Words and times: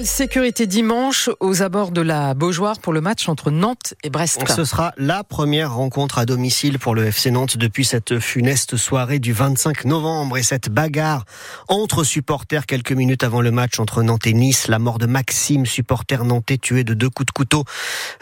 Quelle 0.00 0.06
sécurité 0.06 0.66
dimanche 0.66 1.28
aux 1.40 1.60
abords 1.60 1.90
de 1.90 2.00
la 2.00 2.32
Beaujoire 2.32 2.78
pour 2.78 2.94
le 2.94 3.02
match 3.02 3.28
entre 3.28 3.50
Nantes 3.50 3.92
et 4.02 4.08
Brest 4.08 4.42
Ce 4.48 4.64
sera 4.64 4.94
la 4.96 5.24
première 5.24 5.74
rencontre 5.74 6.16
à 6.16 6.24
domicile 6.24 6.78
pour 6.78 6.94
le 6.94 7.04
FC 7.04 7.30
Nantes 7.30 7.58
depuis 7.58 7.84
cette 7.84 8.18
funeste 8.18 8.78
soirée 8.78 9.18
du 9.18 9.34
25 9.34 9.84
novembre 9.84 10.38
et 10.38 10.42
cette 10.42 10.70
bagarre 10.70 11.26
entre 11.68 12.02
supporters 12.02 12.64
quelques 12.64 12.92
minutes 12.92 13.24
avant 13.24 13.42
le 13.42 13.50
match 13.50 13.78
entre 13.78 14.02
Nantes 14.02 14.26
et 14.26 14.32
Nice. 14.32 14.68
La 14.68 14.78
mort 14.78 14.96
de 14.96 15.04
Maxime, 15.04 15.66
supporter 15.66 16.24
nantais 16.24 16.56
tué 16.56 16.82
de 16.82 16.94
deux 16.94 17.10
coups 17.10 17.26
de 17.26 17.32
couteau, 17.32 17.64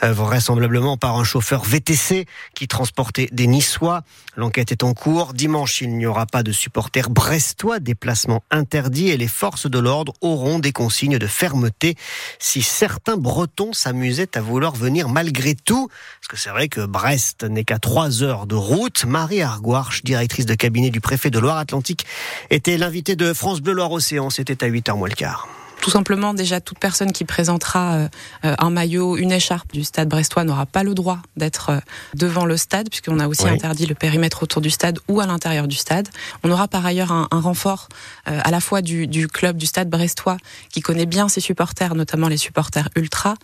euh, 0.02 0.12
vraisemblablement 0.12 0.96
par 0.96 1.16
un 1.16 1.22
chauffeur 1.22 1.62
VTC 1.62 2.26
qui 2.56 2.66
transportait 2.66 3.29
des 3.30 3.46
Niçois. 3.46 4.02
L'enquête 4.34 4.72
est 4.72 4.82
en 4.82 4.95
cours. 4.95 5.32
Dimanche, 5.32 5.80
il 5.80 5.96
n'y 5.96 6.06
aura 6.06 6.26
pas 6.26 6.42
de 6.42 6.50
supporters 6.50 7.08
brestois, 7.08 7.79
déplacement 7.79 8.42
interdit 8.50 9.10
et 9.10 9.16
les 9.16 9.29
forces 9.29 9.70
de 9.70 9.79
l'ordre 9.79 10.12
auront 10.22 10.58
des 10.58 10.72
consignes 10.72 11.18
de 11.18 11.26
fermeté 11.29 11.68
si 12.39 12.63
certains 12.63 13.17
Bretons 13.17 13.72
s'amusaient 13.72 14.36
à 14.36 14.40
vouloir 14.40 14.75
venir 14.75 15.09
malgré 15.09 15.54
tout. 15.54 15.89
Parce 16.21 16.29
que 16.29 16.36
c'est 16.36 16.50
vrai 16.50 16.68
que 16.68 16.85
Brest 16.86 17.45
n'est 17.45 17.64
qu'à 17.64 17.79
trois 17.79 18.22
heures 18.22 18.46
de 18.46 18.54
route. 18.54 19.04
Marie 19.04 19.43
Argouarche, 19.43 20.04
directrice 20.04 20.46
de 20.46 20.54
cabinet 20.54 20.90
du 20.90 21.00
préfet 21.00 21.31
de 21.31 21.39
Loire-Atlantique, 21.39 22.07
était 22.50 22.79
l'invitée 22.79 23.17
de 23.17 23.32
France 23.32 23.61
Bleu 23.61 23.73
Loire-Océan. 23.73 24.31
C'était 24.31 24.64
à 24.64 24.68
8h 24.68 24.96
moins 24.96 25.09
le 25.09 25.14
quart 25.14 25.49
tout 25.81 25.91
simplement, 25.91 26.35
déjà, 26.35 26.61
toute 26.61 26.79
personne 26.79 27.13
qui 27.13 27.25
présentera 27.25 27.95
euh, 27.95 28.09
un 28.43 28.71
maillot, 28.71 29.17
une 29.17 29.32
écharpe 29.32 29.73
du 29.73 29.85
stade 29.85 30.09
brestois 30.09 30.45
n'aura 30.45 30.67
pas 30.67 30.82
le 30.82 30.95
droit 30.95 31.18
d'être 31.37 31.71
euh, 31.71 31.79
devant 32.14 32.45
le 32.45 32.56
stade, 32.56 32.89
puisqu'on 32.89 33.20
a 33.20 33.28
aussi 33.28 33.47
interdit 33.47 33.87
le 33.87 33.95
périmètre 33.95 34.42
autour 34.42 34.61
du 34.61 34.70
stade 34.70 34.98
ou 35.09 35.20
à 35.20 35.27
l'intérieur 35.27 35.69
du 35.69 35.77
stade. 35.77 36.09
On 36.42 36.51
aura 36.51 36.69
par 36.69 36.84
ailleurs 36.84 37.12
un, 37.12 37.28
renfort 37.31 37.89
euh, 38.28 38.41
à 38.42 38.51
la 38.51 38.61
fois 38.61 38.83
du, 38.83 39.06
du, 39.06 39.28
club 39.28 39.56
du 39.56 39.67
stade 39.67 39.89
brestois, 39.89 40.37
qui 40.70 40.81
connaît 40.81 41.06
bien 41.06 41.28
ses 41.28 41.41
supporters, 41.41 41.95
notamment 41.95 42.29
les 42.29 42.37
supporters 42.37 42.89
ultra, 42.97 43.34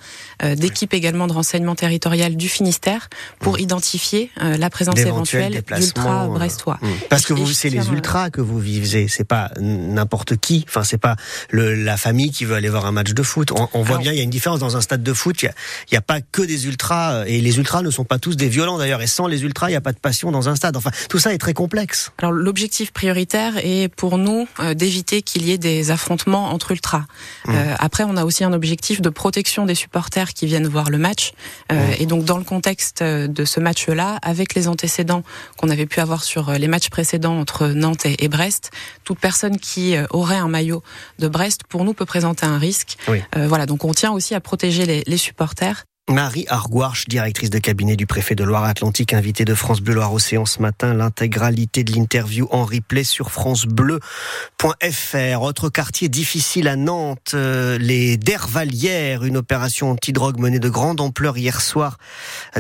d'équipe 0.57 0.93
également 0.95 1.27
de 1.27 1.33
renseignement 1.33 1.75
territorial 1.75 2.37
du 2.37 2.49
Finistère, 2.49 3.09
pour 3.39 3.55
mmh. 3.55 3.61
identifier 3.61 4.31
la 4.37 4.71
présence 4.71 4.99
éventuelle 4.99 5.63
d'ultra 5.77 6.27
brestois. 6.27 6.79
Mmh. 6.81 6.89
Parce 7.09 7.25
que 7.25 7.33
vous, 7.33 7.47
c'est 7.47 7.71
les 7.71 7.89
ultras 7.89 8.31
que 8.31 8.41
vous 8.41 8.59
vivez, 8.59 9.09
c'est 9.09 9.25
pas 9.25 9.51
n'importe 9.61 10.37
qui, 10.37 10.65
enfin 10.69 10.83
c'est 10.85 10.99
pas 10.99 11.17
le, 11.51 11.75
la 11.75 11.97
famille 11.97 12.24
qui 12.31 12.45
veut 12.45 12.55
aller 12.55 12.69
voir 12.69 12.87
un 12.87 12.93
match 12.93 13.13
de 13.13 13.23
foot. 13.23 13.53
On, 13.73 13.83
voit 13.83 13.99
bien, 13.99 14.13
il 14.13 14.17
y 14.17 14.21
a 14.21 14.23
une 14.23 14.31
différence 14.31 14.61
dans 14.61 14.77
un 14.77 14.81
stade 14.81 15.03
de 15.03 15.13
foot. 15.13 15.43
Il 15.43 15.51
n'y 15.93 15.99
a, 15.99 16.01
pas 16.01 16.21
que 16.21 16.43
des 16.43 16.67
ultras, 16.67 17.15
euh, 17.15 17.25
et 17.27 17.41
les 17.41 17.59
ultras 17.59 17.83
ne 17.83 17.91
sont 17.91 18.05
pas 18.05 18.19
tous 18.19 18.37
des 18.37 18.49
violents 18.49 18.79
d'ailleurs. 18.79 19.03
Et 19.03 19.07
sans 19.07 19.27
les 19.27 19.43
ultras, 19.43 19.69
il 19.69 19.73
n'y 19.73 19.77
a 19.77 19.81
pas 19.81 19.93
de 19.93 19.99
passion 19.99 20.31
dans 20.31 20.49
un 20.49 20.57
stade. 20.57 20.77
Enfin, 20.77 20.91
tout 21.09 21.19
ça 21.19 21.35
est 21.35 21.39
très 21.39 21.55
complexe. 21.55 22.13
Alors 22.19 22.33
l'objectif 22.33 22.93
prioritaire 22.93 23.55
est 23.59 23.89
pour 23.89 24.19
nous 24.19 24.47
euh, 24.61 24.75
d'éviter 24.75 25.23
qu'il 25.23 25.45
y 25.45 25.53
ait 25.53 25.59
des 25.59 25.91
affrontements 25.91 26.53
entre 26.53 26.73
ultras. 26.73 27.05
Mmh. 27.47 27.53
Euh, 27.55 27.75
après, 27.79 28.05
on 28.05 28.17
a 28.17 28.25
aussi 28.25 28.45
un 28.45 28.53
objectif 28.53 29.01
de 29.01 29.09
protection 29.09 29.67
des 29.67 29.75
supporters 29.75 30.33
qui 30.33 30.47
viennent 30.47 30.69
voir 30.69 30.91
le 30.91 30.99
match. 30.99 31.33
Mmh. 31.71 31.77
Et 31.99 32.07
donc, 32.07 32.25
dans 32.25 32.39
le 32.39 32.45
contexte 32.45 33.03
de 33.03 33.45
ce 33.45 33.61
match-là, 33.61 34.19
avec 34.23 34.55
les 34.55 34.69
antécédents 34.69 35.23
qu'on 35.57 35.69
avait 35.69 35.87
pu 35.87 36.01
avoir 36.01 36.25
sur 36.25 36.53
les 36.53 36.69
matchs 36.69 36.91
précédents 36.91 37.39
entre 37.39 37.69
Nantes 37.69 38.07
et, 38.07 38.29
Brest, 38.29 38.71
toute 39.05 39.19
personne 39.19 39.59
qui 39.59 39.95
aurait 40.11 40.37
un 40.37 40.49
maillot 40.49 40.83
de 41.19 41.29
Brest, 41.29 41.63
pour 41.69 41.85
nous, 41.85 41.95
peut 41.95 42.05
présenter 42.15 42.47
un 42.47 42.59
risque. 42.59 42.97
Euh, 43.37 43.49
voilà, 43.49 43.67
donc 43.67 43.85
on 43.85 43.93
tient 43.93 44.13
aussi 44.13 44.37
à 44.37 44.41
protéger 44.41 44.87
les, 44.87 45.03
les 45.05 45.17
supporters. 45.17 45.85
Marie 46.11 46.45
Argouarche, 46.49 47.07
directrice 47.09 47.49
de 47.49 47.59
cabinet 47.59 47.97
du 47.97 48.07
préfet 48.07 48.35
de 48.35 48.45
Loire-Atlantique, 48.45 49.15
invitée 49.15 49.47
de 49.47 49.55
France 49.55 49.81
Bleu 49.81 49.95
Loire-Océan 49.95 50.45
ce 50.45 50.61
matin. 50.61 50.93
L'intégralité 50.93 51.83
de 51.83 51.93
l'interview 51.93 52.47
en 52.51 52.67
replay 52.67 53.05
sur 53.05 53.31
francebleu.fr. 53.31 55.41
Autre 55.41 55.71
quartier 55.71 56.11
difficile 56.11 56.69
à 56.69 56.77
Nantes, 56.77 57.31
euh, 57.33 57.79
les 57.79 58.19
Dervalières, 58.19 59.25
une 59.25 59.39
opération 59.39 59.93
anti-drogue 59.93 60.39
menée 60.39 60.59
de 60.59 60.69
grande 60.69 61.01
ampleur 61.01 61.39
hier 61.39 61.63
soir 61.63 61.97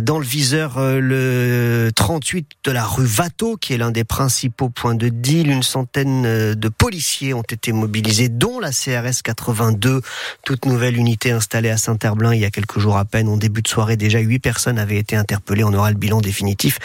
dans 0.00 0.18
le 0.18 0.24
viseur 0.24 0.78
euh, 0.78 0.98
le 0.98 1.90
38 1.94 2.48
de 2.64 2.70
la 2.70 2.86
rue 2.86 3.08
Watteau, 3.18 3.58
qui 3.58 3.74
est 3.74 3.78
l'un 3.78 3.90
des 3.90 4.04
principaux 4.04 4.70
points 4.70 4.94
de 4.94 5.10
deal. 5.10 5.50
Une 5.50 5.62
centaine 5.62 6.24
euh, 6.24 6.54
de 6.54 6.70
policiers 6.70 7.34
ont 7.34 7.42
été 7.42 7.72
mobilisés, 7.72 8.30
dont 8.30 8.58
la 8.58 8.70
CRS 8.70 9.20
82, 9.22 10.00
toute 10.46 10.64
nouvelle 10.64 10.96
unité 10.96 11.30
installée 11.30 11.68
à 11.68 11.76
Saint-Herblain 11.76 12.34
il 12.34 12.40
y 12.40 12.46
a 12.46 12.50
quelques 12.50 12.78
jours 12.78 12.96
à 12.96 13.04
peine 13.04 13.33
en 13.34 13.36
début 13.36 13.62
de 13.62 13.68
soirée, 13.68 13.96
déjà 13.96 14.20
huit 14.20 14.38
personnes 14.38 14.78
avaient 14.78 14.98
été 14.98 15.16
interpellées. 15.16 15.64
On 15.64 15.74
aura 15.74 15.90
le 15.90 15.96
bilan 15.96 16.20
définitif 16.20 16.78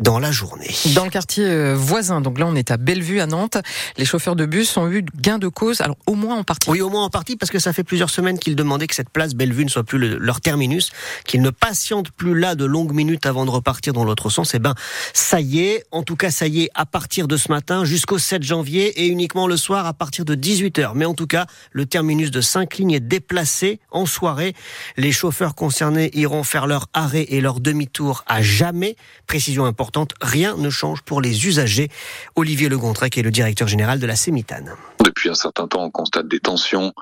dans 0.00 0.18
la 0.18 0.32
journée. 0.32 0.74
Dans 0.94 1.04
le 1.04 1.10
quartier 1.10 1.44
euh, 1.44 1.74
voisin, 1.76 2.22
donc 2.22 2.38
là 2.38 2.46
on 2.46 2.54
est 2.54 2.70
à 2.70 2.78
Bellevue 2.78 3.20
à 3.20 3.26
Nantes, 3.26 3.58
les 3.98 4.06
chauffeurs 4.06 4.34
de 4.34 4.46
bus 4.46 4.78
ont 4.78 4.90
eu 4.90 5.04
gain 5.20 5.38
de 5.38 5.48
cause, 5.48 5.82
alors 5.82 5.96
au 6.06 6.14
moins 6.14 6.38
en 6.38 6.42
partie. 6.42 6.70
Oui, 6.70 6.80
au 6.80 6.88
moins 6.88 7.04
en 7.04 7.10
partie, 7.10 7.36
parce 7.36 7.50
que 7.50 7.58
ça 7.58 7.74
fait 7.74 7.84
plusieurs 7.84 8.08
semaines 8.08 8.38
qu'ils 8.38 8.56
demandaient 8.56 8.86
que 8.86 8.94
cette 8.94 9.10
place 9.10 9.34
Bellevue 9.34 9.64
ne 9.64 9.68
soit 9.68 9.84
plus 9.84 9.98
leur 9.98 10.40
terminus, 10.40 10.90
qu'ils 11.26 11.42
ne 11.42 11.50
patientent 11.50 12.10
plus 12.10 12.38
là 12.38 12.54
de 12.54 12.64
longues 12.64 12.94
minutes 12.94 13.26
avant 13.26 13.44
de 13.44 13.50
repartir 13.50 13.92
dans 13.92 14.04
l'autre 14.04 14.30
sens. 14.30 14.54
Eh 14.54 14.58
ben, 14.58 14.74
ça 15.12 15.40
y 15.40 15.60
est, 15.60 15.84
en 15.90 16.02
tout 16.02 16.16
cas 16.16 16.30
ça 16.30 16.46
y 16.46 16.62
est, 16.62 16.70
à 16.74 16.86
partir 16.86 17.28
de 17.28 17.36
ce 17.36 17.52
matin 17.52 17.84
jusqu'au 17.84 18.16
7 18.16 18.42
janvier 18.42 19.02
et 19.02 19.06
uniquement 19.06 19.46
le 19.46 19.58
soir 19.58 19.84
à 19.84 19.92
partir 19.92 20.24
de 20.24 20.34
18h. 20.34 20.92
Mais 20.94 21.04
en 21.04 21.14
tout 21.14 21.26
cas, 21.26 21.44
le 21.72 21.84
terminus 21.84 22.30
de 22.30 22.40
5 22.40 22.78
lignes 22.78 22.92
est 22.92 23.00
déplacé 23.00 23.80
en 23.90 24.06
soirée. 24.06 24.54
Les 24.96 25.12
chauffeurs 25.12 25.54
concernés 25.54 25.89
iront 25.96 26.44
faire 26.44 26.66
leur 26.66 26.86
arrêt 26.92 27.26
et 27.28 27.40
leur 27.40 27.60
demi-tour 27.60 28.24
à 28.26 28.42
jamais. 28.42 28.96
Précision 29.26 29.64
importante, 29.64 30.12
rien 30.20 30.56
ne 30.56 30.70
change 30.70 31.02
pour 31.02 31.20
les 31.20 31.46
usagers. 31.46 31.88
Olivier 32.36 32.68
Legontrec 32.68 33.16
est 33.18 33.22
le 33.22 33.30
directeur 33.30 33.68
général 33.68 33.98
de 33.98 34.06
la 34.06 34.16
Sémitane. 34.16 34.74
Depuis 35.04 35.28
un 35.30 35.34
certain 35.34 35.66
temps, 35.66 35.84
on 35.84 35.90
constate 35.90 36.28
des 36.28 36.40
tensions 36.40 36.92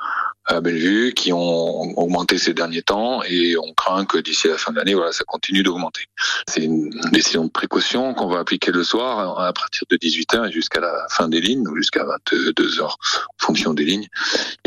à 0.49 0.63
Bellevue 0.63 1.13
qui 1.13 1.33
ont 1.33 1.99
augmenté 1.99 2.39
ces 2.39 2.55
derniers 2.55 2.83
temps 2.83 3.23
et 3.23 3.57
on 3.59 3.75
craint 3.75 4.07
que 4.07 4.17
d'ici 4.17 4.49
la 4.49 4.57
fin 4.57 4.73
de 4.73 4.79
l'année, 4.79 4.95
voilà, 4.95 5.13
ça 5.13 5.25
continue 5.25 5.63
d'augmenter. 5.63 6.07
C'est 6.49 6.63
une 6.63 6.89
décision 7.13 7.45
de 7.45 7.51
précaution 7.51 8.15
qu'on 8.15 8.29
va 8.29 8.39
appliquer 8.39 8.73
le 8.73 8.83
soir 8.83 9.39
à 9.39 9.53
partir 9.53 9.83
de 9.91 9.97
18h 9.97 10.49
et 10.49 10.53
jusqu'à 10.53 10.81
la 10.81 11.07
fin 11.11 11.29
des 11.29 11.41
lignes 11.41 11.69
ou 11.69 11.77
jusqu'à 11.77 12.05
22h 12.05 12.83
en 12.83 12.97
fonction 13.37 13.75
des 13.75 13.85
lignes. 13.85 14.09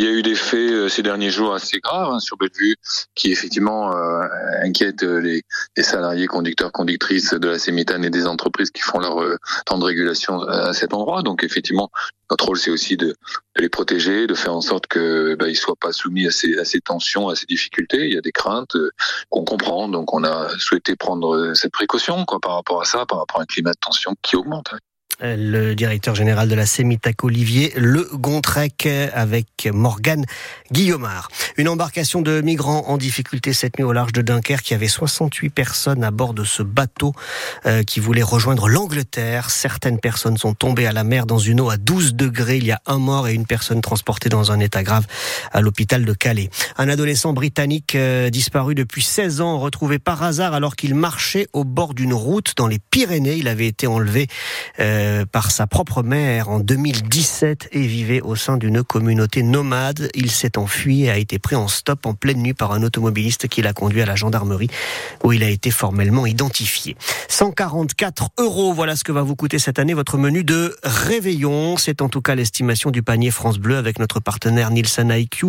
Il 0.02 0.08
y 0.08 0.10
a 0.10 0.14
eu 0.14 0.24
des 0.24 0.34
faits 0.34 0.72
euh, 0.72 0.90
ces 0.90 1.04
derniers 1.04 1.30
jours 1.30 1.54
assez 1.54 1.80
graves 1.80 2.12
hein, 2.12 2.20
sur 2.20 2.36
Bellevue 2.36 2.76
qui 3.14 3.32
effectivement 3.32 3.96
euh, 3.96 4.24
inquiètent 4.64 5.04
les, 5.04 5.44
les, 5.78 5.84
salariés 5.84 6.26
conducteurs 6.26 6.72
conductrices 6.72 7.36
de 7.36 7.48
la 7.48 7.60
Sémitane 7.60 8.04
et 8.04 8.10
des 8.10 8.26
entreprises 8.26 8.72
qui 8.72 8.82
font 8.82 8.98
leur 8.98 9.22
euh, 9.22 9.38
temps 9.68 9.78
de 9.78 9.84
régulation 9.84 10.42
à 10.42 10.74
cet 10.74 10.96
endroit. 10.96 11.22
Donc 11.22 11.44
effectivement, 11.44 11.92
notre 12.32 12.48
rôle 12.48 12.58
c'est 12.58 12.72
aussi 12.72 12.98
de, 12.98 13.16
les 13.56 13.70
protéger, 13.70 14.26
de 14.26 14.34
faire 14.34 14.56
en 14.56 14.62
sorte 14.62 14.88
que 14.88 15.36
bah, 15.36 15.50
ils 15.50 15.56
soient 15.56 15.76
pas 15.80 15.92
soumis 15.92 16.26
à 16.26 16.32
ces, 16.32 16.58
à 16.58 16.66
ces 16.66 16.82
tensions, 16.82 17.30
à 17.30 17.36
ces 17.36 17.46
difficultés. 17.46 18.08
Il 18.08 18.14
y 18.16 18.18
a 18.18 18.22
des 18.22 18.32
craintes 18.32 18.78
euh, 18.78 18.90
qu'on 19.30 19.46
comprend, 19.46 19.88
donc 19.88 20.16
on 20.16 20.24
a 20.24 20.50
souhaité 20.58 20.96
prendre 20.96 21.54
cette 21.54 21.74
précaution 21.74 22.26
quoi, 22.26 22.40
par 22.42 22.56
rapport 22.56 22.82
à 22.82 22.86
ça, 22.86 23.06
par 23.06 23.20
rapport 23.20 23.40
à 23.40 23.44
un 23.44 23.46
climat 23.46 23.74
de 23.74 23.80
tension 23.80 24.16
qui 24.24 24.36
augmente 24.36 24.74
le 25.22 25.76
directeur 25.76 26.16
général 26.16 26.50
de 26.50 26.56
la 26.56 26.66
Sémitac 26.66 27.24
Olivier 27.24 27.72
Le 27.76 28.10
Gontrec 28.14 28.88
avec 29.14 29.70
Morgane 29.72 30.26
Guillaumard. 30.72 31.30
Une 31.58 31.70
embarcation 31.70 32.22
de 32.22 32.42
migrants 32.42 32.86
en 32.88 32.98
difficulté 32.98 33.54
cette 33.54 33.78
nuit 33.78 33.84
au 33.84 33.94
large 33.94 34.14
de 34.14 34.22
Dunkerque. 34.22 34.70
Il 34.70 34.74
y 34.74 34.76
avait 34.76 34.88
68 34.88 35.50
personnes 35.50 36.04
à 36.04 36.12
bord 36.12 36.34
de 36.34 36.44
ce 36.44 36.64
bateau 36.64 37.14
euh, 37.66 37.84
qui 37.84 38.00
voulait 38.00 38.24
rejoindre 38.24 38.68
l'Angleterre. 38.68 39.50
Certaines 39.50 40.00
personnes 40.00 40.38
sont 40.38 40.54
tombées 40.54 40.88
à 40.88 40.92
la 40.92 41.04
mer 41.04 41.26
dans 41.26 41.38
une 41.38 41.62
eau 41.62 41.70
à 41.70 41.78
12 41.78 42.16
degrés. 42.16 42.58
Il 42.58 42.66
y 42.66 42.72
a 42.72 42.82
un 42.86 42.98
mort 42.98 43.28
et 43.28 43.34
une 43.34 43.46
personne 43.46 43.82
transportée 43.82 44.30
dans 44.30 44.52
un 44.52 44.60
état 44.60 44.84
grave 44.84 45.06
à 45.52 45.62
l'hôpital 45.62 46.06
de 46.06 46.14
Calais. 46.14 46.50
Un 46.78 46.90
adolescent 46.90 47.34
britannique 47.34 47.96
euh, 47.96 48.30
disparu 48.30 48.76
depuis 48.76 49.04
16 49.04 49.42
ans, 49.42 49.60
retrouvé 49.60 50.00
par 50.00 50.24
hasard 50.24 50.54
alors 50.54 50.76
qu'il 50.76 50.96
marchait 50.96 51.48
au 51.54 51.64
bord 51.64 51.94
d'une 51.94 52.14
route 52.14 52.54
dans 52.58 52.68
les 52.68 52.80
Pyrénées. 52.80 53.36
Il 53.36 53.48
avait 53.48 53.68
été 53.68 53.88
enlevé 53.88 54.28
euh, 54.80 55.11
euh, 55.12 55.26
par 55.26 55.52
sa 55.52 55.68
propre 55.68 56.04
mère 56.04 56.50
en 56.50 56.60
2017 56.60 57.70
et 57.72 57.82
vivait 57.82 58.22
au 58.22 58.36
sein 58.36 58.58
d'une 58.58 58.84
communauté 58.84 59.44
nomade. 59.44 60.10
Il 60.16 60.32
s'est 60.32 60.58
enfui 60.58 61.04
et 61.04 61.10
a 61.10 61.18
été 61.18 61.40
pris 61.40 61.56
en 61.56 61.68
stop 61.68 62.06
en 62.06 62.14
pleine 62.14 62.42
nuit 62.42 62.54
par 62.54 62.72
un 62.72 62.84
automobiliste 62.84 63.48
qui 63.48 63.62
l'a 63.62 63.74
conduit 63.74 64.02
à 64.02 64.06
la 64.06 64.16
gendarmerie 64.16 64.70
où 65.24 65.34
il 65.34 65.44
a 65.44 65.50
été 65.50 65.72
formellement 65.72 66.26
identifié. 66.26 66.96
144 67.28 68.30
euros, 68.40 68.74
voilà 68.74 68.96
ce 68.96 69.04
que 69.04 69.12
va 69.12 69.22
vous 69.22 69.36
coûter 69.36 69.60
cette 69.60 69.80
année 69.80 69.94
votre 69.94 70.18
menu 70.18 70.44
de 70.44 70.76
réveillon. 70.84 71.78
C'est 71.78 72.02
en 72.02 72.10
tout 72.10 72.22
cas 72.22 72.36
l'estimation 72.36 72.92
du 72.92 73.04
panier 73.04 73.32
France 73.32 73.58
Bleu 73.58 73.78
avec 73.78 74.00
notre 74.00 74.20
partenaire 74.20 74.72
Nielsen 74.72 75.12
IQ. 75.12 75.48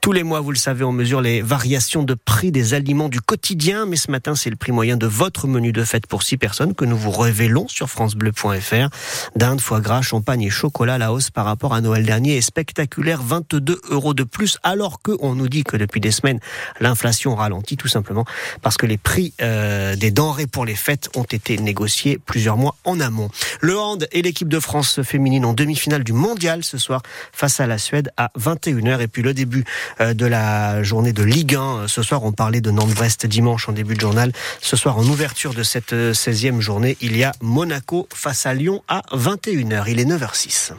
Tous 0.00 0.12
les 0.12 0.22
mois, 0.22 0.40
vous 0.40 0.50
le 0.50 0.58
savez, 0.58 0.84
on 0.84 0.92
mesure 0.92 1.20
les 1.20 1.42
variations 1.42 2.02
de 2.02 2.14
prix 2.14 2.50
des 2.50 2.74
aliments 2.74 3.08
du 3.08 3.20
quotidien, 3.20 3.86
mais 3.86 3.96
ce 3.96 4.10
matin, 4.10 4.34
c'est 4.34 4.50
le 4.50 4.56
prix 4.56 4.72
moyen 4.72 4.96
de 4.96 5.06
votre 5.06 5.46
menu 5.46 5.72
de 5.72 5.84
fête 5.84 6.06
pour 6.06 6.22
6 6.22 6.36
personnes 6.36 6.74
que 6.74 6.84
nous 6.84 6.96
vous 6.96 7.10
révélons 7.10 7.68
sur 7.68 7.88
francebleu.fr. 7.88 8.88
Dinde, 9.36 9.60
foie 9.60 9.80
gras, 9.80 10.02
champagne 10.02 10.42
et 10.42 10.50
chocolat. 10.50 10.98
La 10.98 11.12
hausse 11.12 11.30
par 11.30 11.44
rapport 11.44 11.74
à 11.74 11.80
Noël 11.80 12.04
dernier 12.04 12.36
est 12.36 12.40
spectaculaire, 12.40 13.22
22 13.22 13.80
euros 13.90 14.14
de 14.14 14.22
plus, 14.22 14.58
alors 14.62 15.00
qu'on 15.02 15.34
nous 15.34 15.48
dit 15.48 15.64
que 15.64 15.76
depuis 15.76 16.00
des 16.00 16.10
semaines, 16.10 16.40
l'inflation 16.80 17.34
ralentit 17.34 17.76
tout 17.76 17.88
simplement 17.88 18.24
parce 18.62 18.76
que 18.76 18.86
les 18.86 18.98
prix 18.98 19.32
euh, 19.40 19.96
des 19.96 20.10
denrées 20.10 20.46
pour 20.46 20.64
les 20.64 20.74
fêtes 20.74 21.08
ont 21.16 21.24
été 21.24 21.58
négociés 21.58 22.18
plusieurs 22.24 22.56
mois 22.56 22.76
en 22.84 23.00
amont. 23.00 23.28
Le 23.60 23.78
hand 23.78 24.06
et 24.12 24.22
l'équipe 24.22 24.48
de 24.48 24.60
France 24.60 25.02
féminine 25.02 25.44
en 25.44 25.52
demi-finale 25.52 26.04
du 26.04 26.12
mondial 26.12 26.64
ce 26.64 26.78
soir 26.78 27.02
face 27.32 27.60
à 27.60 27.66
la 27.66 27.78
Suède 27.78 28.10
à 28.16 28.30
21h. 28.38 29.00
Et 29.00 29.08
puis 29.08 29.22
le 29.22 29.34
début 29.34 29.64
euh, 30.00 30.14
de 30.14 30.26
la 30.26 30.82
journée 30.82 31.12
de 31.12 31.22
Ligue 31.22 31.54
1. 31.54 31.88
Ce 31.88 32.02
soir, 32.02 32.24
on 32.24 32.32
parlait 32.32 32.60
de 32.60 32.70
Nantes-Brest 32.70 33.26
dimanche 33.26 33.68
en 33.68 33.72
début 33.72 33.94
de 33.94 34.00
journal. 34.00 34.32
Ce 34.60 34.76
soir, 34.76 34.98
en 34.98 35.04
ouverture 35.04 35.54
de 35.54 35.62
cette 35.62 35.92
16e 35.92 36.60
journée, 36.60 36.96
il 37.00 37.16
y 37.16 37.24
a 37.24 37.32
Monaco 37.40 38.08
face 38.12 38.46
à 38.46 38.54
Lyon 38.54 38.82
à 38.94 39.02
21h. 39.12 39.84
Il 39.88 39.98
est 39.98 40.04
9h06. 40.04 40.72